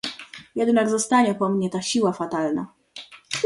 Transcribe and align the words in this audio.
Jednak 0.55 0.89
zostanie 0.89 1.35
po 1.35 1.49
mnie 1.49 1.69
ta 1.69 1.81
siła 1.81 2.13
fatalna 2.13 2.67